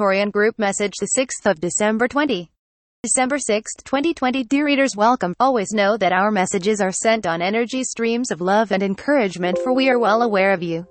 Arcturian 0.00 0.32
Group 0.32 0.58
Message 0.58 0.94
the 0.98 1.10
6th 1.18 1.50
of 1.50 1.60
December 1.60 2.08
20. 2.08 2.50
December 3.02 3.38
6, 3.38 3.74
2020 3.84 4.44
Dear 4.44 4.64
readers 4.64 4.96
welcome. 4.96 5.34
Always 5.38 5.72
know 5.72 5.98
that 5.98 6.12
our 6.12 6.30
messages 6.30 6.80
are 6.80 6.90
sent 6.90 7.26
on 7.26 7.42
energy 7.42 7.84
streams 7.84 8.30
of 8.30 8.40
love 8.40 8.72
and 8.72 8.82
encouragement 8.82 9.58
for 9.58 9.74
we 9.74 9.90
are 9.90 9.98
well 9.98 10.22
aware 10.22 10.52
of 10.52 10.62
you. 10.62 10.86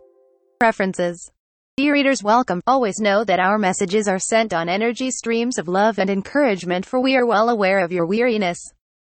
Preferences. 0.59 1.31
Dear 1.75 1.93
readers 1.93 2.21
welcome. 2.21 2.61
Always 2.67 2.99
know 2.99 3.23
that 3.23 3.39
our 3.39 3.57
messages 3.57 4.07
are 4.07 4.19
sent 4.19 4.53
on 4.53 4.69
energy 4.69 5.09
streams 5.09 5.57
of 5.57 5.67
love 5.67 5.97
and 5.97 6.09
encouragement 6.11 6.85
for 6.85 6.99
we 6.99 7.15
are 7.15 7.25
well 7.25 7.49
aware 7.49 7.79
of 7.79 7.91
your 7.91 8.05
weariness. 8.05 8.59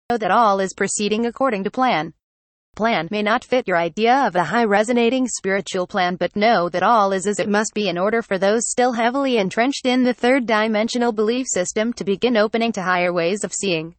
Know 0.10 0.18
that 0.18 0.32
all 0.32 0.62
is 0.62 0.74
proceeding 0.74 1.26
according 1.26 1.66
to 1.66 1.72
plan 1.72 2.14
plan 2.80 3.10
may 3.12 3.22
not 3.22 3.44
fit 3.44 3.68
your 3.68 3.76
idea 3.76 4.26
of 4.26 4.38
a 4.38 4.44
high 4.46 4.64
resonating 4.64 5.28
spiritual 5.28 5.86
plan, 5.86 6.16
but 6.16 6.34
know 6.34 6.70
that 6.70 6.82
all 6.82 7.12
is 7.12 7.28
as 7.28 7.38
it 7.38 7.50
must 7.50 7.74
be 7.74 7.90
in 7.90 7.98
order 7.98 8.22
for 8.22 8.38
those 8.38 8.70
still 8.70 8.94
heavily 8.94 9.36
entrenched 9.36 9.86
in 9.86 10.06
the 10.06 10.14
third 10.14 10.46
dimensional 10.46 11.12
belief 11.12 11.46
system 11.46 11.92
to 11.92 12.06
begin 12.06 12.38
opening 12.38 12.72
to 12.72 12.82
higher 12.82 13.12
ways 13.12 13.44
of 13.44 13.54
seeing. 13.54 13.96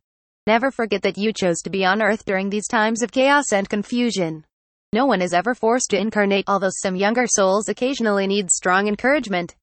Never 0.47 0.71
forget 0.71 1.02
that 1.02 1.19
you 1.19 1.30
chose 1.30 1.61
to 1.61 1.69
be 1.69 1.85
on 1.85 2.01
earth 2.01 2.24
during 2.24 2.48
these 2.48 2.66
times 2.66 3.02
of 3.02 3.12
chaos 3.12 3.52
and 3.52 3.69
confusion. 3.69 4.47
No 4.95 5.05
one 5.05 5.21
is 5.21 5.35
ever 5.35 5.55
forced 5.55 5.91
to 5.91 6.01
incarnate, 6.01 6.47
although 6.49 6.73
some 6.73 6.97
younger 6.97 7.27
souls 7.27 7.69
occasionally 7.69 8.27
need 8.27 8.51
strong 8.51 8.88
encouragement. 8.88 9.57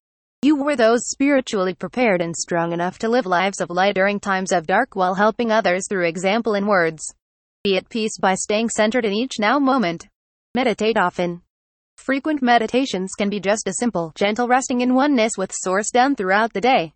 You 0.44 0.64
were 0.64 0.76
those 0.76 1.10
spiritually 1.10 1.74
prepared 1.74 2.22
and 2.22 2.36
strong 2.38 2.72
enough 2.72 3.00
to 3.00 3.10
live 3.10 3.26
lives 3.26 3.62
of 3.62 3.72
light 3.72 3.96
during 3.96 4.20
times 4.20 4.52
of 4.52 4.68
dark 4.68 4.96
while 4.96 5.16
helping 5.16 5.52
others 5.52 5.88
through 5.90 6.06
example 6.06 6.54
and 6.54 6.68
words. 6.68 7.16
Be 7.68 7.76
at 7.76 7.90
peace 7.90 8.18
by 8.18 8.34
staying 8.34 8.70
centered 8.70 9.04
in 9.04 9.12
each 9.12 9.40
now 9.40 9.60
moment. 9.60 10.08
Meditate 10.56 10.96
often. 10.96 11.42
Frequent 11.98 12.42
meditations 12.42 13.12
can 13.12 13.30
be 13.30 13.42
just 13.42 13.68
a 13.68 13.74
simple, 13.74 14.14
gentle 14.16 14.48
resting 14.48 14.80
in 14.80 14.94
oneness 14.94 15.34
with 15.38 15.52
Source 15.54 15.92
done 15.92 16.16
throughout 16.16 16.54
the 16.54 16.62
day. 16.62 16.94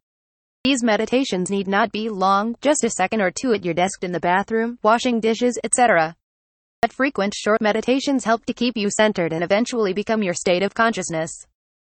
These 0.63 0.81
meditations 0.81 1.52
need 1.52 1.67
not 1.67 1.91
be 1.91 2.07
long, 2.07 2.55
just 2.62 2.85
a 2.85 2.89
second 2.89 3.20
or 3.20 3.31
two 3.31 3.51
at 3.51 3.65
your 3.65 3.73
desk 3.73 4.01
in 4.05 4.13
the 4.13 4.21
bathroom, 4.21 4.79
washing 4.81 5.20
dishes, 5.20 5.59
etc. 5.62 6.15
But 6.81 6.93
frequent 6.93 7.34
short 7.35 7.59
meditations 7.59 8.24
help 8.24 8.46
to 8.46 8.53
keep 8.53 8.77
you 8.77 8.90
centered 8.90 9.34
and 9.34 9.43
eventually 9.43 9.91
become 9.91 10.24
your 10.24 10.34
state 10.34 10.63
of 10.63 10.74
consciousness. 10.74 11.34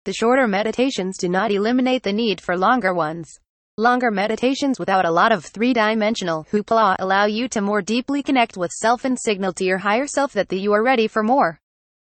The 0.07 0.15
shorter 0.15 0.49
meditations 0.49 1.19
do 1.19 1.29
not 1.29 1.53
eliminate 1.53 2.05
the 2.05 2.15
need 2.15 2.41
for 2.41 2.57
longer 2.57 2.95
ones. 2.95 3.39
Longer 3.81 4.11
meditations 4.11 4.81
without 4.81 5.05
a 5.05 5.11
lot 5.13 5.31
of 5.31 5.45
three-dimensional 5.45 6.49
hoopla 6.51 6.97
allow 6.99 7.27
you 7.27 7.47
to 7.51 7.61
more 7.61 7.81
deeply 7.81 8.25
connect 8.25 8.57
with 8.57 8.73
self 8.73 9.05
and 9.05 9.17
signal 9.17 9.53
to 9.53 9.65
your 9.65 9.79
higher 9.79 10.09
self 10.09 10.33
that 10.33 10.49
the 10.49 10.59
you 10.59 10.73
are 10.73 10.83
ready 10.83 11.07
for 11.07 11.23
more. 11.23 11.61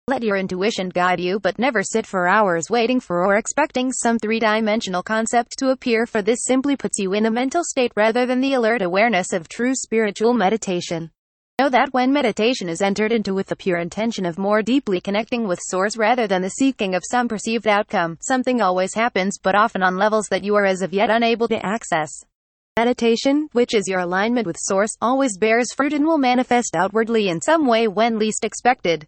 Let 0.09 0.25
your 0.25 0.37
intuition 0.37 0.89
guide 0.89 1.21
you 1.21 1.39
but 1.39 1.61
never 1.61 1.85
sit 1.85 2.05
for 2.05 2.27
hours 2.27 2.69
waiting 2.69 2.99
for 2.99 3.25
or 3.25 3.37
expecting 3.37 3.93
some 3.93 4.19
three-dimensional 4.19 5.05
concept 5.05 5.57
to 5.59 5.71
appear 5.71 6.05
for 6.05 6.21
this 6.21 6.43
simply 6.43 6.75
puts 6.77 6.99
you 6.99 7.13
in 7.13 7.27
a 7.27 7.31
mental 7.31 7.63
state 7.63 7.93
rather 7.95 8.27
than 8.27 8.41
the 8.41 8.55
alert 8.55 8.83
awareness 8.83 9.33
of 9.33 9.47
true 9.47 9.77
spiritual 9.77 10.35
meditation. 10.35 11.13
Know 11.63 11.69
that 11.69 11.95
when 11.95 12.13
meditation 12.13 12.69
is 12.69 12.83
entered 12.83 13.13
into 13.13 13.35
with 13.35 13.47
the 13.47 13.55
pure 13.55 13.79
intention 13.79 14.27
of 14.27 14.37
more 14.37 14.63
deeply 14.63 15.01
connecting 15.01 15.47
with 15.47 15.61
Source 15.63 15.97
rather 15.97 16.27
than 16.27 16.43
the 16.43 16.49
seeking 16.49 16.97
of 16.97 17.05
some 17.09 17.29
perceived 17.29 17.69
outcome, 17.69 18.19
something 18.21 18.61
always 18.61 18.95
happens 18.95 19.39
but 19.41 19.55
often 19.55 19.81
on 19.81 19.97
levels 19.97 20.27
that 20.27 20.43
you 20.43 20.57
are 20.57 20.65
as 20.65 20.83
of 20.83 20.93
yet 20.93 21.09
unable 21.09 21.47
to 21.47 21.65
access. 21.65 22.11
Meditation, 22.77 23.49
which 23.53 23.77
is 23.77 23.87
your 23.87 24.01
alignment 24.01 24.45
with 24.45 24.57
Source, 24.59 24.97
always 25.01 25.39
bears 25.39 25.73
fruit 25.73 25.93
and 25.93 26.05
will 26.05 26.19
manifest 26.19 26.75
outwardly 26.75 27.29
in 27.29 27.41
some 27.41 27.65
way 27.65 27.87
when 27.87 28.19
least 28.19 28.43
expected. 28.43 29.07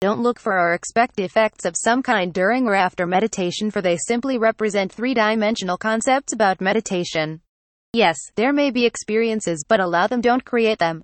Don't 0.00 0.20
look 0.20 0.38
for 0.38 0.56
or 0.56 0.74
expect 0.74 1.18
effects 1.18 1.64
of 1.64 1.74
some 1.76 2.04
kind 2.04 2.32
during 2.32 2.68
or 2.68 2.76
after 2.76 3.08
meditation 3.08 3.72
for 3.72 3.82
they 3.82 3.96
simply 3.96 4.38
represent 4.38 4.92
three-dimensional 4.92 5.76
concepts 5.76 6.32
about 6.32 6.60
meditation. 6.60 7.40
Yes, 7.92 8.18
there 8.36 8.52
may 8.52 8.70
be 8.70 8.86
experiences 8.86 9.64
but 9.66 9.80
allow 9.80 10.06
them 10.06 10.20
don't 10.20 10.44
create 10.44 10.78
them. 10.78 11.02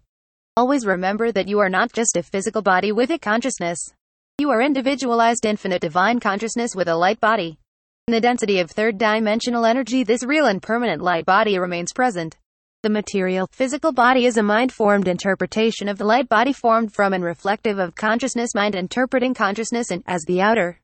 Always 0.56 0.86
remember 0.86 1.32
that 1.32 1.48
you 1.48 1.58
are 1.58 1.68
not 1.68 1.92
just 1.92 2.16
a 2.16 2.22
physical 2.22 2.62
body 2.62 2.92
with 2.92 3.10
a 3.10 3.18
consciousness. 3.18 3.92
You 4.38 4.50
are 4.50 4.62
individualized 4.62 5.44
infinite 5.44 5.80
divine 5.80 6.20
consciousness 6.20 6.76
with 6.76 6.86
a 6.86 6.94
light 6.94 7.18
body. 7.18 7.58
In 8.06 8.12
the 8.12 8.20
density 8.20 8.60
of 8.60 8.70
third 8.70 8.96
dimensional 8.96 9.64
energy, 9.64 10.04
this 10.04 10.22
real 10.22 10.46
and 10.46 10.62
permanent 10.62 11.02
light 11.02 11.26
body 11.26 11.58
remains 11.58 11.92
present. 11.92 12.36
The 12.84 12.88
material, 12.88 13.48
physical 13.50 13.92
body 13.92 14.26
is 14.26 14.36
a 14.36 14.44
mind-formed 14.44 15.08
interpretation 15.08 15.88
of 15.88 15.98
the 15.98 16.04
light 16.04 16.28
body 16.28 16.52
formed 16.52 16.94
from 16.94 17.14
and 17.14 17.24
reflective 17.24 17.80
of 17.80 17.96
consciousness 17.96 18.54
mind 18.54 18.76
interpreting 18.76 19.34
consciousness 19.34 19.90
and, 19.90 20.04
as 20.06 20.22
the 20.22 20.40
outer. 20.40 20.78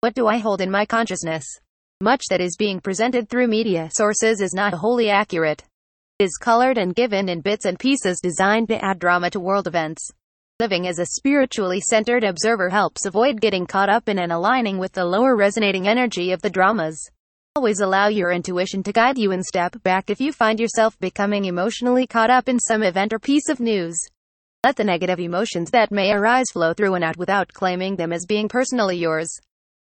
What 0.00 0.14
do 0.14 0.26
I 0.26 0.38
hold 0.38 0.60
in 0.60 0.70
my 0.70 0.84
consciousness? 0.84 1.44
Much 2.00 2.24
that 2.28 2.40
is 2.40 2.56
being 2.56 2.80
presented 2.80 3.28
through 3.28 3.46
media 3.46 3.88
sources 3.92 4.40
is 4.40 4.52
not 4.52 4.74
wholly 4.74 5.10
accurate 5.10 5.62
is 6.22 6.38
colored 6.38 6.78
and 6.78 6.94
given 6.94 7.28
in 7.28 7.40
bits 7.40 7.64
and 7.64 7.78
pieces 7.78 8.20
designed 8.22 8.68
to 8.68 8.82
add 8.82 8.98
drama 8.98 9.28
to 9.30 9.40
world 9.40 9.66
events. 9.66 10.08
Living 10.60 10.86
as 10.86 11.00
a 11.00 11.06
spiritually 11.06 11.80
centered 11.80 12.22
observer 12.22 12.70
helps 12.70 13.04
avoid 13.04 13.40
getting 13.40 13.66
caught 13.66 13.90
up 13.90 14.08
in 14.08 14.20
and 14.20 14.32
aligning 14.32 14.78
with 14.78 14.92
the 14.92 15.04
lower 15.04 15.36
resonating 15.36 15.88
energy 15.88 16.30
of 16.30 16.40
the 16.40 16.48
dramas. 16.48 17.10
Always 17.56 17.80
allow 17.80 18.06
your 18.06 18.30
intuition 18.30 18.82
to 18.84 18.92
guide 18.92 19.18
you 19.18 19.32
and 19.32 19.44
step 19.44 19.82
back 19.82 20.08
if 20.08 20.20
you 20.20 20.32
find 20.32 20.60
yourself 20.60 20.98
becoming 21.00 21.44
emotionally 21.44 22.06
caught 22.06 22.30
up 22.30 22.48
in 22.48 22.60
some 22.60 22.82
event 22.82 23.12
or 23.12 23.18
piece 23.18 23.48
of 23.48 23.60
news. 23.60 23.98
Let 24.64 24.76
the 24.76 24.84
negative 24.84 25.18
emotions 25.18 25.72
that 25.72 25.90
may 25.90 26.12
arise 26.12 26.46
flow 26.52 26.72
through 26.72 26.94
and 26.94 27.02
out 27.02 27.16
without 27.16 27.52
claiming 27.52 27.96
them 27.96 28.12
as 28.12 28.26
being 28.26 28.48
personally 28.48 28.96
yours. 28.96 29.36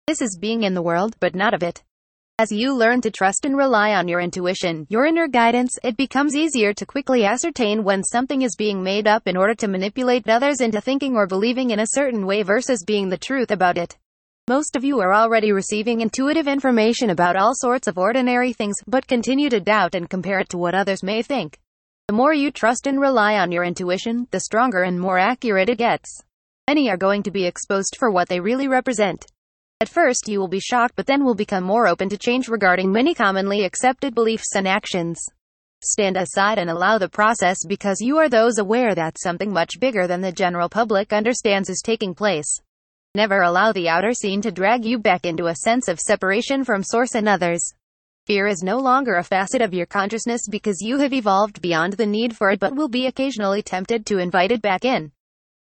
This 0.07 0.22
is 0.22 0.40
being 0.41 0.63
in 0.63 0.74
the 0.74 0.81
world, 0.81 1.16
but 1.19 1.35
not 1.35 1.53
of 1.53 1.62
it. 1.62 1.84
As 2.40 2.52
you 2.52 2.75
learn 2.75 3.02
to 3.02 3.12
trust 3.12 3.46
and 3.46 3.56
rely 3.56 3.94
on 3.94 4.08
your 4.08 4.19
intuition, 4.19 4.88
your 4.90 5.06
inner 5.06 5.28
guidance, 5.28 5.78
it 5.84 5.96
becomes 5.96 6.36
easier 6.36 6.74
to 6.74 6.86
quickly 6.88 7.24
ascertain 7.24 7.84
when 7.84 8.03
something 8.03 8.42
is 8.42 8.56
being 8.56 8.81
made 8.81 9.06
up 9.06 9.28
in 9.28 9.38
order 9.38 9.53
to 9.53 9.68
manipulate 9.68 10.28
others 10.28 10.59
into 10.59 10.81
thinking 10.81 11.16
or 11.16 11.28
believing 11.28 11.69
in 11.69 11.80
a 11.80 11.94
certain 11.94 12.25
way 12.25 12.42
versus 12.42 12.84
being 12.84 13.09
the 13.09 13.18
truth 13.18 13.52
about 13.52 13.78
it. 13.78 13.96
Most 14.47 14.75
of 14.75 14.84
you 14.84 15.00
are 15.02 15.14
already 15.14 15.52
receiving 15.52 16.02
intuitive 16.02 16.47
information 16.47 17.12
about 17.12 17.36
all 17.36 17.53
sorts 17.53 17.88
of 17.88 18.00
ordinary 18.00 18.53
things, 18.53 18.78
but 18.88 19.06
continue 19.06 19.50
to 19.50 19.59
doubt 19.59 19.94
and 19.94 20.09
compare 20.09 20.40
it 20.40 20.50
to 20.50 20.58
what 20.58 20.74
others 20.74 21.03
may 21.03 21.22
think. 21.22 21.59
The 22.08 22.16
more 22.16 22.34
you 22.34 22.50
trust 22.50 22.88
and 22.88 23.00
rely 23.00 23.36
on 23.36 23.52
your 23.52 23.63
intuition, 23.63 24.28
the 24.31 24.40
stronger 24.40 24.81
and 24.81 25.00
more 25.00 25.19
accurate 25.19 25.69
it 25.69 25.78
gets. 25.78 26.24
Many 26.68 26.90
are 26.90 26.98
going 26.98 27.22
to 27.24 27.31
be 27.31 27.46
exposed 27.46 27.98
for 28.00 28.09
what 28.09 28.30
they 28.30 28.40
really 28.40 28.68
represent. 28.68 29.25
At 29.81 29.90
first 29.90 30.28
you 30.28 30.40
will 30.40 30.47
be 30.47 30.59
shocked 30.59 30.96
but 30.96 31.08
then 31.08 31.25
will 31.25 31.34
become 31.34 31.64
more 31.64 31.88
open 31.88 32.08
to 32.09 32.18
change 32.18 32.47
regarding 32.47 32.92
many 32.92 33.16
commonly 33.16 33.64
accepted 33.66 34.14
beliefs 34.14 34.56
and 34.56 34.68
actions. 34.68 35.19
Stand 35.84 36.18
aside 36.18 36.59
and 36.59 36.69
allow 36.69 37.00
the 37.00 37.09
process 37.09 37.66
because 37.68 38.00
you 38.00 38.19
are 38.19 38.30
those 38.30 38.59
aware 38.59 38.94
that 38.94 39.18
something 39.19 39.52
much 39.52 39.80
bigger 39.80 40.06
than 40.06 40.22
the 40.22 40.31
general 40.31 40.69
public 40.69 41.12
understands 41.12 41.68
is 41.68 41.81
taking 41.84 42.14
place. 42.14 42.59
Never 43.16 43.42
allow 43.42 43.72
the 43.72 43.90
outer 43.90 44.14
scene 44.14 44.40
to 44.44 44.52
drag 44.52 44.86
you 44.86 45.00
back 45.00 45.25
into 45.25 45.47
a 45.47 45.56
sense 45.56 45.88
of 45.88 46.00
separation 46.00 46.63
from 46.63 46.84
source 46.84 47.16
and 47.16 47.28
others. 47.28 47.68
Fear 48.28 48.46
is 48.46 48.62
no 48.62 48.78
longer 48.78 49.16
a 49.16 49.24
facet 49.24 49.63
of 49.63 49.74
your 49.74 49.88
consciousness 49.88 50.42
because 50.48 50.78
you 50.80 51.00
have 51.00 51.12
evolved 51.12 51.59
beyond 51.59 51.94
the 51.94 52.06
need 52.06 52.38
for 52.38 52.52
it 52.52 52.59
but 52.59 52.75
will 52.75 52.88
be 52.88 53.08
occasionally 53.08 53.63
tempted 53.63 54.06
to 54.06 54.19
invite 54.19 54.52
it 54.52 54.62
back 54.62 54.86
in. 54.86 55.12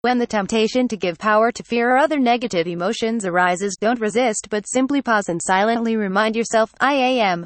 When 0.07 0.19
the 0.19 0.25
temptation 0.25 0.87
to 0.87 0.95
give 0.95 1.17
power 1.17 1.51
to 1.51 1.63
fear 1.63 1.91
or 1.91 1.97
other 1.97 2.17
negative 2.17 2.65
emotions 2.65 3.25
arises, 3.25 3.75
don't 3.75 3.99
resist 3.99 4.47
but 4.49 4.65
simply 4.65 5.01
pause 5.01 5.27
and 5.27 5.41
silently 5.43 5.97
remind 5.97 6.33
yourself, 6.33 6.73
I 6.79 6.93
am. 6.93 7.45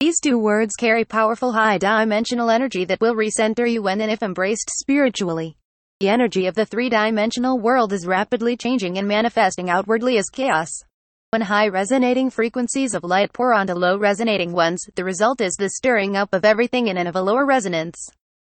These 0.00 0.18
two 0.18 0.38
words 0.38 0.76
carry 0.76 1.04
powerful 1.04 1.52
high-dimensional 1.52 2.48
energy 2.48 2.86
that 2.86 3.02
will 3.02 3.14
recenter 3.14 3.70
you 3.70 3.82
when 3.82 4.00
and 4.00 4.10
if 4.10 4.22
embraced 4.22 4.70
spiritually. 4.78 5.58
The 6.00 6.08
energy 6.08 6.46
of 6.46 6.54
the 6.54 6.64
three-dimensional 6.64 7.58
world 7.58 7.92
is 7.92 8.06
rapidly 8.06 8.56
changing 8.56 8.96
and 8.96 9.06
manifesting 9.06 9.68
outwardly 9.68 10.16
as 10.16 10.30
chaos. 10.30 10.70
When 11.32 11.42
high 11.42 11.68
resonating 11.68 12.30
frequencies 12.30 12.94
of 12.94 13.04
light 13.04 13.34
pour 13.34 13.52
onto 13.52 13.74
low 13.74 13.98
resonating 13.98 14.52
ones, 14.52 14.80
the 14.94 15.04
result 15.04 15.42
is 15.42 15.52
the 15.58 15.68
stirring 15.68 16.16
up 16.16 16.32
of 16.32 16.46
everything 16.46 16.86
in 16.86 16.96
and 16.96 17.08
of 17.08 17.16
a 17.16 17.20
lower 17.20 17.44
resonance. 17.44 18.08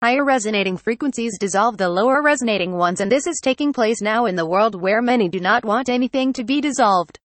Higher 0.04 0.22
resonating 0.22 0.76
frequencies 0.76 1.38
dissolve 1.40 1.78
the 1.78 1.88
lower 1.88 2.20
resonating 2.20 2.76
ones 2.76 3.00
and 3.00 3.10
this 3.10 3.26
is 3.26 3.40
taking 3.42 3.72
place 3.72 4.02
now 4.02 4.26
in 4.26 4.36
the 4.36 4.44
world 4.44 4.74
where 4.74 5.00
many 5.00 5.30
do 5.30 5.40
not 5.40 5.64
want 5.64 5.88
anything 5.88 6.30
to 6.34 6.44
be 6.44 6.60
dissolved. 6.60 7.18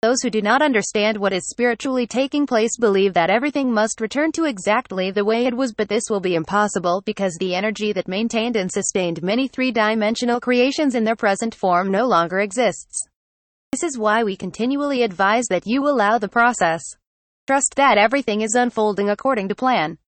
Those 0.00 0.22
who 0.22 0.30
do 0.30 0.40
not 0.40 0.62
understand 0.62 1.16
what 1.16 1.32
is 1.32 1.48
spiritually 1.48 2.06
taking 2.06 2.46
place 2.46 2.76
believe 2.78 3.14
that 3.14 3.30
everything 3.30 3.72
must 3.72 4.00
return 4.00 4.30
to 4.30 4.44
exactly 4.44 5.10
the 5.10 5.24
way 5.24 5.46
it 5.46 5.56
was 5.56 5.74
but 5.74 5.88
this 5.88 6.04
will 6.08 6.20
be 6.20 6.36
impossible 6.36 7.02
because 7.04 7.36
the 7.40 7.52
energy 7.52 7.92
that 7.92 8.06
maintained 8.06 8.54
and 8.54 8.70
sustained 8.70 9.24
many 9.24 9.48
three-dimensional 9.48 10.38
creations 10.38 10.94
in 10.94 11.02
their 11.02 11.16
present 11.16 11.52
form 11.52 11.90
no 11.90 12.06
longer 12.06 12.38
exists. 12.38 13.08
This 13.72 13.82
is 13.82 13.98
why 13.98 14.22
we 14.22 14.36
continually 14.36 15.02
advise 15.02 15.46
that 15.50 15.66
you 15.66 15.88
allow 15.88 16.16
the 16.16 16.28
process. 16.28 16.82
Trust 17.48 17.74
that 17.74 17.98
everything 17.98 18.42
is 18.42 18.54
unfolding 18.54 19.10
according 19.10 19.48
to 19.48 19.56
plan. 19.56 19.98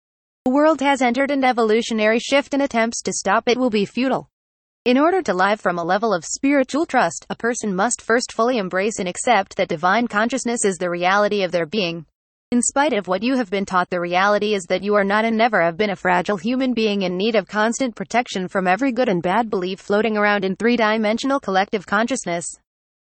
The 0.45 0.51
world 0.51 0.81
has 0.81 1.03
entered 1.03 1.31
an 1.31 1.45
evolutionary 1.45 2.19
shift 2.19 2.53
and 2.53 2.65
attempts 2.65 3.01
to 3.03 3.13
stop 3.13 3.45
it 3.47 3.57
will 3.57 3.71
be 3.71 3.85
futile. 3.85 4.29
In 4.85 4.99
order 4.99 5.23
to 5.23 5.33
live 5.33 5.61
from 5.61 5.79
a 5.79 5.85
level 5.85 6.13
of 6.13 6.25
spiritual 6.25 6.85
trust, 6.85 7.25
a 7.31 7.37
person 7.37 7.77
must 7.77 8.03
first 8.03 8.33
fully 8.33 8.59
embrace 8.59 8.99
and 8.99 9.09
accept 9.09 9.57
that 9.57 9.69
divine 9.69 10.09
consciousness 10.09 10.65
is 10.65 10.79
the 10.79 10.91
reality 10.91 11.45
of 11.45 11.53
their 11.53 11.65
being. 11.65 12.07
In 12.51 12.61
spite 12.61 12.93
of 12.93 13.07
what 13.07 13.23
you 13.23 13.37
have 13.37 13.51
been 13.51 13.65
taught, 13.65 13.89
the 13.89 14.01
reality 14.01 14.55
is 14.55 14.65
that 14.65 14.83
you 14.83 14.97
are 14.97 15.05
not 15.05 15.25
and 15.25 15.39
never 15.39 15.63
have 15.63 15.77
been 15.77 15.91
a 15.91 15.97
fragile 15.97 16.39
human 16.39 16.75
being 16.75 17.03
in 17.03 17.17
need 17.17 17.37
of 17.37 17.47
constant 17.47 17.95
protection 17.95 18.49
from 18.49 18.67
every 18.67 18.91
good 18.91 19.09
and 19.09 19.23
bad 19.23 19.49
belief 19.49 19.79
floating 19.79 20.17
around 20.17 20.45
in 20.45 20.57
three 20.57 20.77
dimensional 20.77 21.39
collective 21.39 21.87
consciousness. 21.87 22.45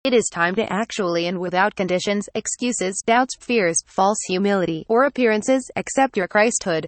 It 0.04 0.14
is 0.14 0.28
time 0.30 0.56
to 0.56 0.70
actually 0.72 1.28
and 1.28 1.40
without 1.40 1.76
conditions, 1.76 2.28
excuses, 2.36 3.02
doubts, 3.08 3.38
fears, 3.40 3.82
false 3.88 4.20
humility, 4.28 4.86
or 4.90 5.06
appearances, 5.06 5.72
accept 5.78 6.18
your 6.18 6.28
Christhood. 6.28 6.88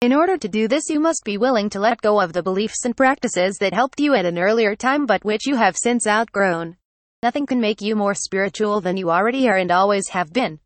In 0.00 0.14
order 0.14 0.38
to 0.38 0.48
do 0.48 0.66
this, 0.66 0.88
you 0.88 0.98
must 0.98 1.24
be 1.26 1.36
willing 1.36 1.68
to 1.68 1.78
let 1.78 2.00
go 2.00 2.22
of 2.22 2.32
the 2.32 2.42
beliefs 2.42 2.86
and 2.86 2.96
practices 2.96 3.58
that 3.58 3.74
helped 3.74 4.00
you 4.00 4.14
at 4.14 4.24
an 4.24 4.38
earlier 4.38 4.74
time 4.74 5.04
but 5.04 5.26
which 5.26 5.46
you 5.46 5.56
have 5.56 5.76
since 5.76 6.06
outgrown. 6.06 6.78
Nothing 7.22 7.44
can 7.44 7.60
make 7.60 7.82
you 7.82 7.94
more 7.94 8.14
spiritual 8.14 8.80
than 8.80 8.96
you 8.96 9.10
already 9.10 9.46
are 9.46 9.58
and 9.58 9.70
always 9.70 10.08
have 10.08 10.32
been. 10.32 10.58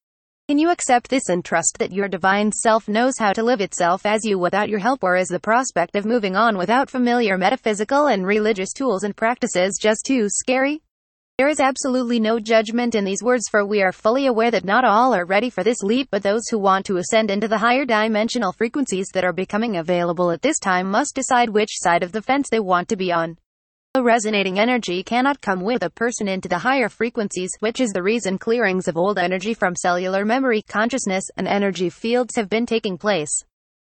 Can 0.47 0.59
you 0.59 0.71
accept 0.71 1.11
this 1.11 1.29
and 1.29 1.45
trust 1.45 1.79
that 1.81 1.91
your 1.91 2.07
divine 2.07 2.53
self 2.53 2.87
knows 2.87 3.19
how 3.19 3.33
to 3.33 3.43
live 3.43 3.61
itself 3.61 4.07
as 4.07 4.25
you 4.25 4.39
without 4.39 4.69
your 4.69 4.79
help 4.79 5.03
or 5.03 5.17
is 5.17 5.27
the 5.27 5.41
prospect 5.41 5.97
of 5.97 6.05
moving 6.07 6.37
on 6.37 6.57
without 6.57 6.89
familiar 6.89 7.37
metaphysical 7.37 8.07
and 8.07 8.25
religious 8.25 8.73
tools 8.73 9.03
and 9.03 9.17
practices 9.17 9.81
just 9.83 10.05
too 10.07 10.29
scary? 10.29 10.81
There 11.37 11.49
is 11.49 11.59
absolutely 11.59 12.21
no 12.21 12.39
judgment 12.39 12.95
in 12.95 13.05
these 13.05 13.21
words 13.21 13.49
for 13.51 13.67
we 13.67 13.83
are 13.83 13.91
fully 13.91 14.27
aware 14.27 14.53
that 14.53 14.65
not 14.65 14.85
all 14.85 15.13
are 15.13 15.27
ready 15.27 15.51
for 15.51 15.65
this 15.65 15.83
leap 15.83 16.07
but 16.13 16.23
those 16.23 16.47
who 16.49 16.61
want 16.61 16.87
to 16.87 16.99
ascend 16.99 17.29
into 17.29 17.49
the 17.49 17.59
higher 17.59 17.85
dimensional 17.85 18.53
frequencies 18.53 19.09
that 19.15 19.25
are 19.25 19.33
becoming 19.33 19.79
available 19.79 20.31
at 20.31 20.43
this 20.43 20.61
time 20.61 20.89
must 20.89 21.17
decide 21.17 21.51
which 21.51 21.71
side 21.73 22.05
of 22.05 22.13
the 22.13 22.23
fence 22.23 22.49
they 22.49 22.61
want 22.61 22.89
to 22.89 22.95
be 22.95 23.11
on. 23.11 23.37
A 23.97 24.03
resonating 24.03 24.61
energy 24.61 25.03
cannot 25.03 25.41
come 25.41 25.61
with 25.61 25.83
a 25.83 25.91
person 25.91 26.29
into 26.29 26.49
the 26.49 26.59
higher 26.59 26.89
frequencies, 26.89 27.51
which 27.59 27.81
is 27.81 27.91
the 27.91 28.03
reason 28.05 28.39
clearings 28.39 28.87
of 28.87 28.97
old 28.97 29.19
energy 29.19 29.55
from 29.55 29.75
cellular 29.75 30.25
memory, 30.25 30.63
consciousness, 30.63 31.25
and 31.37 31.49
energy 31.49 31.91
fields 31.91 32.37
have 32.37 32.49
been 32.49 32.65
taking 32.65 32.97
place. 32.97 33.43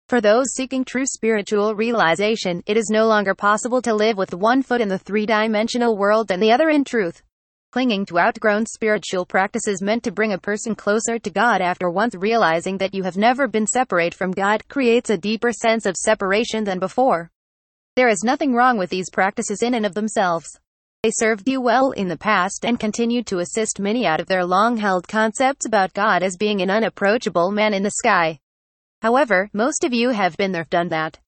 For 0.09 0.21
those 0.21 0.53
seeking 0.53 0.85
true 0.85 1.07
spiritual 1.07 1.75
realization, 1.75 2.63
it 2.67 2.77
is 2.77 2.91
no 2.91 3.07
longer 3.07 3.35
possible 3.35 3.81
to 3.81 3.95
live 3.95 4.19
with 4.19 4.35
one 4.35 4.61
foot 4.61 4.83
in 4.83 4.89
the 4.89 4.99
three-dimensional 4.99 5.97
world 5.97 6.31
and 6.31 6.43
the 6.43 6.53
other 6.53 6.69
in 6.69 6.85
truth. 6.85 7.23
Clinging 7.73 8.05
to 8.07 8.19
outgrown 8.19 8.67
spiritual 8.67 9.25
practices 9.25 9.81
meant 9.81 10.03
to 10.03 10.11
bring 10.11 10.33
a 10.33 10.39
person 10.39 10.75
closer 10.75 11.21
to 11.21 11.31
God 11.31 11.61
after 11.61 11.89
once 11.89 12.17
realizing 12.17 12.79
that 12.79 12.93
you 12.93 13.05
have 13.05 13.17
never 13.17 13.47
been 13.47 13.65
separate 13.65 14.13
from 14.13 14.33
God 14.33 14.67
creates 14.67 15.09
a 15.09 15.17
deeper 15.17 15.53
sense 15.53 15.87
of 15.87 15.95
separation 15.97 16.65
than 16.65 16.81
before. 16.81 17.31
There 17.95 18.09
is 18.09 18.25
nothing 18.25 18.55
wrong 18.55 18.77
with 18.77 18.91
these 18.91 19.09
practices 19.09 19.63
in 19.63 19.75
and 19.75 19.87
of 19.87 19.95
themselves. 19.95 20.59
They 21.05 21.13
served 21.13 21.49
you 21.49 21.61
well 21.61 21.93
in 21.93 22.09
the 22.09 22.19
past 22.19 22.65
and 22.65 22.81
continue 22.81 23.23
to 23.23 23.39
assist 23.39 23.79
many 23.79 24.05
out 24.05 24.19
of 24.19 24.27
their 24.27 24.45
long-held 24.45 25.07
concepts 25.07 25.65
about 25.65 25.95
God 25.95 26.25
as 26.25 26.37
being 26.37 26.63
an 26.63 26.71
unapproachable 26.71 27.53
man 27.53 27.73
in 27.73 27.85
the 27.85 27.93
sky. 27.93 28.41
However, 29.01 29.49
most 29.53 29.85
of 29.85 29.95
you 29.95 30.11
have 30.11 30.37
been 30.37 30.51
there, 30.51 30.67
done 30.71 30.89
that. 30.89 31.21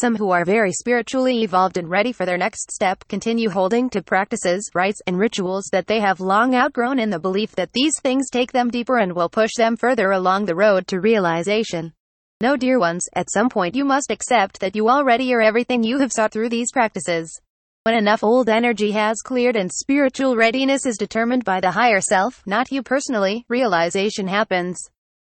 Some 0.00 0.16
who 0.16 0.30
are 0.30 0.44
very 0.44 0.72
spiritually 0.72 1.42
evolved 1.42 1.76
and 1.76 1.88
ready 1.88 2.10
for 2.10 2.26
their 2.26 2.36
next 2.36 2.72
step 2.72 3.06
continue 3.08 3.50
holding 3.50 3.88
to 3.90 4.02
practices, 4.02 4.68
rites, 4.74 5.00
and 5.06 5.18
rituals 5.18 5.68
that 5.70 5.86
they 5.86 6.00
have 6.00 6.18
long 6.18 6.54
outgrown 6.54 6.98
in 6.98 7.10
the 7.10 7.20
belief 7.20 7.54
that 7.56 7.72
these 7.72 7.94
things 8.02 8.28
take 8.28 8.50
them 8.50 8.68
deeper 8.68 8.98
and 8.98 9.12
will 9.12 9.28
push 9.28 9.52
them 9.56 9.76
further 9.76 10.10
along 10.10 10.46
the 10.46 10.56
road 10.56 10.88
to 10.88 11.00
realization. 11.00 11.92
No 12.40 12.56
dear 12.56 12.80
ones, 12.80 13.04
at 13.14 13.30
some 13.30 13.48
point 13.48 13.76
you 13.76 13.84
must 13.84 14.10
accept 14.10 14.58
that 14.58 14.74
you 14.74 14.88
already 14.88 15.32
are 15.32 15.40
everything 15.40 15.84
you 15.84 15.98
have 16.00 16.12
sought 16.12 16.32
through 16.32 16.48
these 16.48 16.72
practices. 16.72 17.40
When 17.84 17.94
enough 17.94 18.24
old 18.24 18.48
energy 18.48 18.90
has 18.90 19.22
cleared 19.22 19.54
and 19.54 19.70
spiritual 19.72 20.34
readiness 20.34 20.84
is 20.84 20.98
determined 20.98 21.44
by 21.44 21.60
the 21.60 21.70
higher 21.70 22.00
self, 22.00 22.42
not 22.44 22.72
you 22.72 22.82
personally, 22.82 23.44
realization 23.48 24.26
happens. 24.26 24.80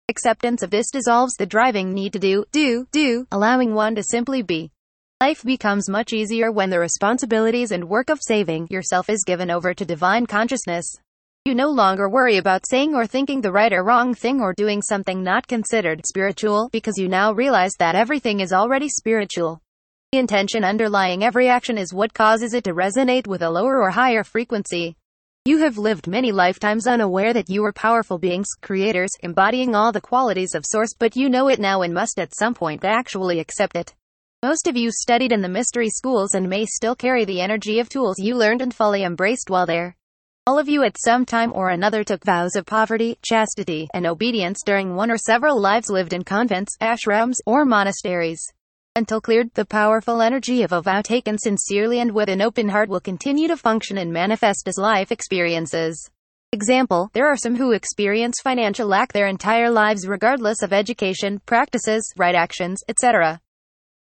Acceptance 0.08 0.62
of 0.62 0.70
this 0.70 0.92
dissolves 0.92 1.34
the 1.34 1.48
driving 1.48 1.92
need 1.92 2.14
to 2.14 2.20
do, 2.20 2.46
do, 2.52 2.88
do, 2.92 3.26
allowing 3.32 3.74
one 3.74 3.96
to 3.96 4.04
simply 4.04 4.44
be. 4.44 4.70
Life 5.20 5.42
becomes 5.44 5.90
much 5.90 6.14
easier 6.14 6.52
when 6.52 6.70
the 6.70 6.80
responsibilities 6.80 7.72
and 7.72 7.90
work 7.90 8.12
of 8.12 8.20
saving 8.22 8.68
yourself 8.70 9.10
is 9.10 9.24
given 9.26 9.50
over 9.50 9.74
to 9.74 9.84
divine 9.84 10.28
consciousness. 10.28 10.86
You 11.44 11.56
no 11.56 11.70
longer 11.70 12.08
worry 12.08 12.38
about 12.38 12.68
saying 12.70 12.94
or 12.94 13.08
thinking 13.08 13.42
the 13.42 13.52
right 13.52 13.74
or 13.74 13.84
wrong 13.84 14.14
thing 14.14 14.42
or 14.42 14.54
doing 14.54 14.84
something 14.84 15.24
not 15.24 15.48
considered 15.48 16.06
spiritual 16.06 16.70
because 16.72 17.00
you 17.00 17.08
now 17.08 17.34
realize 17.34 17.74
that 17.80 17.96
everything 17.96 18.42
is 18.42 18.54
already 18.54 18.90
spiritual. 18.90 19.60
The 20.12 20.20
intention 20.20 20.64
underlying 20.64 21.24
every 21.24 21.50
action 21.50 21.80
is 21.80 21.96
what 21.96 22.14
causes 22.14 22.54
it 22.54 22.64
to 22.66 22.76
resonate 22.76 23.26
with 23.26 23.42
a 23.42 23.50
lower 23.50 23.82
or 23.82 23.90
higher 23.90 24.24
frequency. 24.24 24.98
You 25.48 25.60
have 25.60 25.78
lived 25.78 26.08
many 26.08 26.32
lifetimes 26.32 26.88
unaware 26.88 27.32
that 27.32 27.52
you 27.52 27.64
are 27.66 27.72
powerful 27.72 28.18
beings, 28.18 28.48
creators, 28.64 29.12
embodying 29.22 29.76
all 29.76 29.92
the 29.92 30.02
qualities 30.02 30.56
of 30.56 30.66
Source, 30.66 30.96
but 30.98 31.16
you 31.16 31.30
know 31.30 31.50
it 31.50 31.60
now 31.60 31.84
and 31.84 31.94
must 31.94 32.20
at 32.20 32.36
some 32.36 32.56
point 32.56 32.84
actually 32.84 33.40
accept 33.40 33.76
it. 33.76 33.94
Most 34.42 34.66
of 34.66 34.76
you 34.76 34.90
studied 34.92 35.32
in 35.32 35.44
the 35.44 35.48
mystery 35.48 35.92
schools 35.92 36.34
and 36.34 36.50
may 36.50 36.66
still 36.66 36.96
carry 36.96 37.26
the 37.26 37.42
energy 37.42 37.80
of 37.80 37.90
tools 37.90 38.18
you 38.18 38.36
learned 38.36 38.64
and 38.64 38.74
fully 38.74 39.04
embraced 39.04 39.52
while 39.52 39.68
there. 39.68 39.96
All 40.48 40.58
of 40.58 40.68
you 40.68 40.84
at 40.84 40.98
some 41.00 41.28
time 41.28 41.54
or 41.54 41.70
another 41.70 42.04
took 42.04 42.26
vows 42.26 42.56
of 42.56 42.66
poverty, 42.66 43.20
chastity, 43.22 43.88
and 43.94 44.08
obedience 44.08 44.64
during 44.66 44.96
one 44.96 45.12
or 45.12 45.18
several 45.18 45.62
lives 45.62 45.92
lived 45.92 46.14
in 46.14 46.24
convents, 46.24 46.76
ashrams, 46.82 47.36
or 47.46 47.66
monasteries. 47.66 48.42
Until 48.98 49.20
cleared, 49.20 49.54
the 49.56 49.66
powerful 49.66 50.22
energy 50.22 50.64
of 50.64 50.72
a 50.72 50.82
vow 50.82 51.02
taken 51.02 51.38
sincerely 51.38 52.00
and 52.00 52.14
with 52.14 52.30
an 52.30 52.42
open 52.42 52.70
heart 52.70 52.88
will 52.88 53.02
continue 53.02 53.50
to 53.50 53.58
function 53.58 53.98
and 53.98 54.14
manifest 54.14 54.70
as 54.70 54.78
life 54.78 55.12
experiences. 55.12 56.10
Example, 56.54 57.10
there 57.12 57.28
are 57.28 57.36
some 57.36 57.58
who 57.58 57.74
experience 57.74 58.40
financial 58.42 58.88
lack 58.88 59.12
their 59.12 59.28
entire 59.28 59.70
lives 59.70 60.08
regardless 60.08 60.62
of 60.62 60.72
education, 60.72 61.42
practices, 61.46 62.10
right 62.16 62.36
actions, 62.36 62.82
etc. 62.88 63.42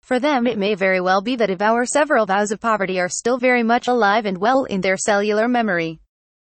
For 0.03 0.21
them 0.21 0.47
it 0.47 0.59
may 0.59 0.77
very 0.77 1.01
well 1.01 1.21
be 1.21 1.35
that 1.37 1.51
vow 1.59 1.75
or 1.75 1.87
several 1.87 2.25
vows 2.25 2.53
of 2.53 2.61
poverty 2.61 3.01
are 3.01 3.09
still 3.09 3.37
very 3.37 3.65
much 3.65 3.89
alive 3.89 4.27
and 4.27 4.39
well 4.39 4.63
in 4.63 4.81
their 4.81 4.97
cellular 4.97 5.49
memory. 5.49 5.99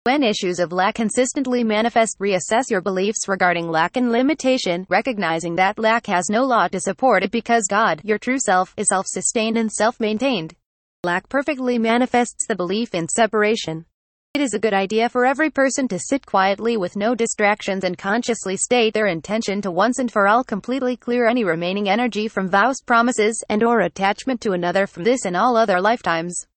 When 0.09 0.23
issues 0.23 0.57
of 0.57 0.71
lack 0.71 0.95
consistently 0.95 1.63
manifest, 1.63 2.17
reassess 2.17 2.71
your 2.71 2.81
beliefs 2.81 3.27
regarding 3.27 3.69
lack 3.69 3.95
and 3.95 4.11
limitation, 4.11 4.87
recognizing 4.89 5.55
that 5.57 5.77
lack 5.77 6.07
has 6.07 6.31
no 6.31 6.45
law 6.45 6.67
to 6.69 6.79
support 6.79 7.23
it 7.23 7.29
because 7.29 7.67
God, 7.69 8.01
your 8.03 8.17
true 8.17 8.39
self, 8.39 8.73
is 8.75 8.87
self-sustained 8.87 9.55
and 9.55 9.71
self-maintained. 9.71 10.55
Lack 11.03 11.29
perfectly 11.29 11.77
manifests 11.77 12.47
the 12.47 12.55
belief 12.55 12.95
in 12.95 13.07
separation. 13.07 13.85
It 14.33 14.41
is 14.41 14.55
a 14.55 14.59
good 14.59 14.73
idea 14.73 15.09
for 15.09 15.27
every 15.27 15.51
person 15.51 15.87
to 15.89 15.99
sit 15.99 16.25
quietly 16.25 16.75
with 16.75 16.95
no 16.95 17.13
distractions 17.13 17.83
and 17.83 17.95
consciously 17.95 18.57
state 18.57 18.95
their 18.95 19.05
intention 19.05 19.61
to 19.61 19.69
once 19.69 19.99
and 19.99 20.11
for 20.11 20.27
all 20.27 20.43
completely 20.43 20.97
clear 20.97 21.27
any 21.27 21.43
remaining 21.43 21.87
energy 21.87 22.27
from 22.27 22.49
vows, 22.49 22.81
promises, 22.83 23.43
and 23.47 23.61
or 23.61 23.81
attachment 23.81 24.41
to 24.41 24.53
another 24.53 24.87
from 24.87 25.03
this 25.03 25.25
and 25.25 25.37
all 25.37 25.55
other 25.55 25.79
lifetimes. 25.79 26.47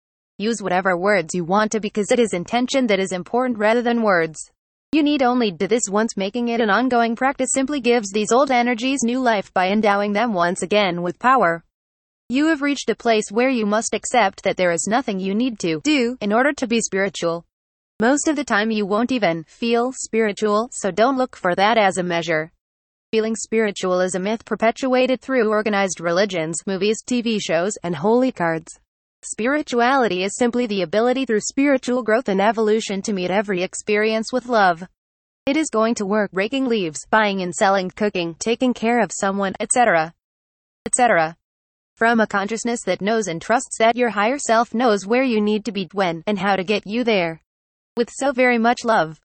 Use 0.43 0.61
whatever 0.61 0.97
words 0.97 1.37
you 1.37 1.45
want 1.45 1.71
to 1.71 1.79
because 1.79 2.11
it 2.11 2.19
is 2.19 2.33
intention 2.35 2.89
that 2.89 2.99
is 2.99 3.13
important 3.13 3.61
rather 3.61 3.81
than 3.81 4.03
words. 4.03 4.51
You 4.91 5.05
need 5.05 5.23
only 5.23 5.53
do 5.53 5.69
this 5.69 5.85
once 5.89 6.17
making 6.17 6.49
it 6.49 6.61
an 6.61 6.69
ongoing 6.69 7.15
practice 7.15 7.51
simply 7.53 7.81
gives 7.81 8.11
these 8.11 8.33
old 8.33 8.51
energies 8.51 9.05
new 9.05 9.21
life 9.21 9.55
by 9.55 9.69
endowing 9.69 10.13
them 10.13 10.35
once 10.35 10.63
again 10.63 11.01
with 11.01 11.21
power. 11.21 11.63
You 12.29 12.47
have 12.47 12.61
reached 12.61 12.91
a 12.91 12.97
place 12.97 13.31
where 13.31 13.51
you 13.51 13.67
must 13.67 13.95
accept 13.95 14.43
that 14.43 14.57
there 14.57 14.73
is 14.73 14.89
nothing 14.91 15.21
you 15.21 15.33
need 15.33 15.61
to 15.61 15.81
do 15.85 16.17
in 16.21 16.33
order 16.33 16.53
to 16.55 16.67
be 16.67 16.81
spiritual. 16.81 17.45
Most 18.01 18.27
of 18.27 18.35
the 18.35 18.43
time 18.43 18.73
you 18.73 18.85
won't 18.85 19.13
even 19.13 19.45
feel 19.45 19.93
spiritual, 19.93 20.71
so 20.73 20.91
don't 20.91 21.17
look 21.19 21.37
for 21.37 21.55
that 21.55 21.79
as 21.79 21.99
a 21.99 22.03
measure. 22.03 22.51
Feeling 23.13 23.37
spiritual 23.37 24.01
is 24.01 24.17
a 24.17 24.19
myth 24.19 24.45
perpetuated 24.45 25.21
through 25.21 25.51
organized 25.51 26.01
religions, 26.01 26.67
movies, 26.67 27.01
TV 27.07 27.39
shows, 27.41 27.79
and 27.85 27.95
holy 27.95 28.33
cards. 28.33 28.81
Spirituality 29.25 30.25
is 30.25 30.37
simply 30.37 30.67
the 30.67 30.83
ability 30.83 31.25
through 31.25 31.39
spiritual 31.39 32.03
growth 32.03 32.29
and 32.29 32.41
evolution 32.41 33.01
to 33.03 33.13
meet 33.13 33.31
every 33.31 33.63
experience 33.63 34.33
with 34.33 34.47
love. 34.47 34.83
It 35.47 35.57
is 35.57 35.71
going 35.71 35.95
to 35.97 36.07
work 36.07 36.31
raking 36.33 36.67
leaves, 36.67 37.07
buying 37.09 37.41
and 37.41 37.55
selling, 37.55 37.89
cooking, 37.91 38.35
taking 38.41 38.75
care 38.75 39.01
of 39.01 39.13
someone, 39.15 39.55
etc. 39.61 40.13
etc. 40.87 41.37
From 41.95 42.19
a 42.19 42.27
consciousness 42.27 42.81
that 42.85 43.01
knows 43.01 43.29
and 43.29 43.41
trusts 43.41 43.79
that 43.79 43.95
your 43.95 44.11
higher 44.11 44.41
self 44.41 44.75
knows 44.75 45.07
where 45.07 45.23
you 45.23 45.41
need 45.41 45.65
to 45.67 45.73
be, 45.73 45.89
when, 45.93 46.25
and 46.27 46.41
how 46.41 46.57
to 46.57 46.65
get 46.65 46.85
you 46.85 47.05
there. 47.05 47.41
With 47.97 48.11
so 48.13 48.33
very 48.33 48.59
much 48.59 48.85
love. 48.85 49.21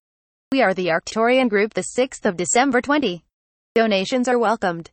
We 0.51 0.61
are 0.61 0.75
the 0.75 0.89
Arcturian 0.89 1.49
Group, 1.49 1.73
the 1.73 1.87
6th 1.97 2.23
of 2.23 2.37
December 2.37 2.81
20. 2.81 3.23
Donations 3.73 4.27
are 4.27 4.37
welcomed. 4.37 4.91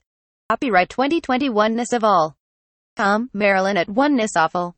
Copyright 0.49 0.89
2021 0.89 1.77
Ness 1.77 1.93
of 1.93 2.05
all. 2.05 2.37
Com, 2.97 3.29
Marilyn 3.35 3.77
at 3.77 3.91
Oneness 3.91 4.35
of 4.35 4.57
all 4.57 4.75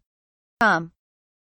com. 0.60 0.95